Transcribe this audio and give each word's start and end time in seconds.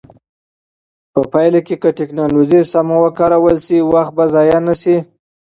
په 1.13 1.21
پایله 1.31 1.59
کې 1.67 1.75
چې 1.83 1.89
ټکنالوژي 1.99 2.61
سمه 2.73 2.95
وکارول 3.05 3.57
شي، 3.65 3.77
وخت 3.93 4.11
به 4.17 4.25
ضایع 4.33 4.59
نه 4.67 4.75
شي. 4.81 4.97